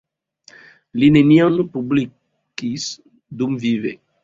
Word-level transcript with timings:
Li 1.01 1.09
nenion 1.17 1.59
publikis 1.77 2.89
dumvive. 3.45 3.97